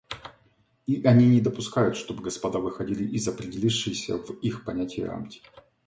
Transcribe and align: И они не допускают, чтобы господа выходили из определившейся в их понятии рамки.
И 0.87 1.03
они 1.05 1.27
не 1.27 1.41
допускают, 1.41 1.95
чтобы 1.95 2.23
господа 2.23 2.57
выходили 2.57 3.03
из 3.07 3.27
определившейся 3.27 4.17
в 4.17 4.31
их 4.39 4.65
понятии 4.65 5.01
рамки. 5.01 5.43